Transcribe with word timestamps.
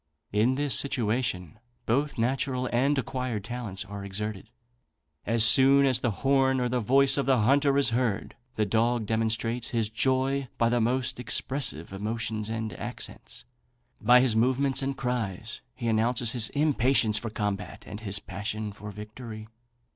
In 0.31 0.55
this 0.55 0.73
situation 0.73 1.59
both 1.85 2.17
natural 2.17 2.67
and 2.73 2.97
acquired 2.97 3.43
talents 3.43 3.85
are 3.85 4.03
exerted. 4.03 4.49
As 5.27 5.43
soon 5.43 5.85
as 5.85 5.99
the 5.99 6.09
horn 6.25 6.59
or 6.59 6.69
voice 6.69 7.19
of 7.19 7.27
the 7.27 7.41
hunter 7.41 7.77
is 7.77 7.91
heard, 7.91 8.35
the 8.55 8.65
dog 8.65 9.05
demonstrates 9.05 9.67
his 9.69 9.89
joy 9.89 10.47
by 10.57 10.69
the 10.69 10.81
most 10.81 11.19
expressive 11.19 11.93
emotions 11.93 12.49
and 12.49 12.73
accents. 12.79 13.45
By 14.01 14.21
his 14.21 14.35
movements 14.35 14.81
and 14.81 14.97
cries 14.97 15.61
he 15.75 15.87
announces 15.87 16.31
his 16.31 16.49
impatience 16.49 17.19
for 17.19 17.29
combat, 17.29 17.83
and 17.85 17.99
his 17.99 18.17
passion 18.17 18.71
for 18.73 18.89
victory. 18.89 19.49